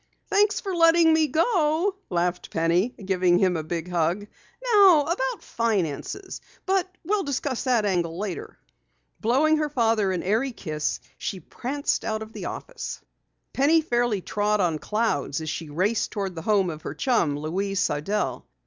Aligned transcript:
"Thanks 0.31 0.59
for 0.59 0.75
letting 0.75 1.13
me 1.13 1.27
go," 1.27 1.95
laughed 2.09 2.49
Penny, 2.49 2.87
giving 2.89 3.37
him 3.37 3.55
a 3.55 3.61
big 3.61 3.87
hug. 3.87 4.25
"Now 4.73 5.03
about 5.03 5.43
finances 5.43 6.41
but 6.65 6.89
we'll 7.03 7.21
discuss 7.21 7.65
that 7.65 7.85
angle 7.85 8.17
later." 8.17 8.57
Blowing 9.19 9.57
her 9.57 9.69
father 9.69 10.11
an 10.11 10.23
airy 10.23 10.53
kiss, 10.53 11.01
she 11.19 11.39
pranced 11.39 12.03
out 12.03 12.23
of 12.23 12.33
the 12.33 12.45
office. 12.45 12.99
Penny 13.53 13.81
fairly 13.81 14.21
trod 14.21 14.59
on 14.59 14.79
clouds 14.79 15.39
as 15.39 15.51
she 15.51 15.69
raced 15.69 16.09
toward 16.09 16.33
the 16.33 16.41
home 16.41 16.71
of 16.71 16.81
her 16.81 16.95
chum, 16.95 17.37
Louise 17.37 17.79
Sidell. 17.79 18.47